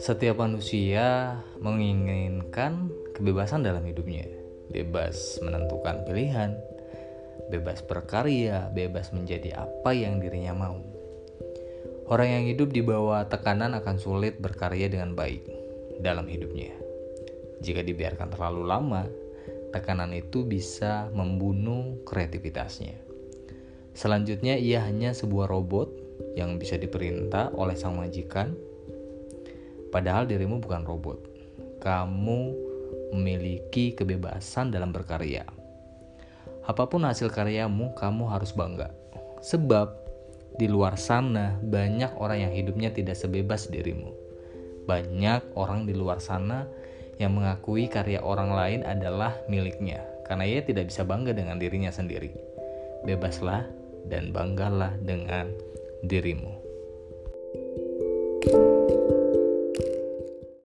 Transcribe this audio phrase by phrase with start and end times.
[0.00, 4.24] Setiap manusia menginginkan kebebasan dalam hidupnya,
[4.72, 6.56] bebas menentukan pilihan,
[7.52, 10.80] bebas berkarya, bebas menjadi apa yang dirinya mau.
[12.08, 15.44] Orang yang hidup di bawah tekanan akan sulit berkarya dengan baik
[16.00, 16.72] dalam hidupnya.
[17.60, 19.04] Jika dibiarkan terlalu lama,
[19.76, 23.05] tekanan itu bisa membunuh kreativitasnya.
[23.96, 25.88] Selanjutnya, ia hanya sebuah robot
[26.36, 28.52] yang bisa diperintah oleh sang majikan
[29.96, 31.18] Padahal dirimu bukan robot.
[31.80, 32.40] Kamu
[33.16, 35.46] memiliki kebebasan dalam berkarya.
[36.68, 38.92] Apa pun hasil karyamu, kamu harus bangga.
[39.40, 39.94] Sebab
[40.60, 44.10] di luar sana banyak orang yang hidupnya tidak sebebas dirimu.
[44.84, 46.68] Banyak orang di luar sana
[47.16, 52.34] yang mengakui karya orang lain adalah miliknya karena ia tidak bisa bangga dengan dirinya sendiri.
[53.06, 53.64] Bebaslah
[54.06, 55.50] dan banggalah dengan
[56.02, 56.65] dirimu.